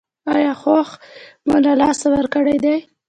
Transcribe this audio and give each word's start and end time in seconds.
ایا 0.33 0.51
هوښ 0.61 0.89
مو 1.47 1.55
له 1.65 1.71
لاسه 1.81 2.05
ورکړی 2.15 2.57
دی؟ 2.63 2.77